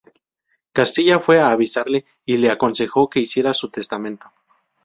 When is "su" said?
3.53-3.69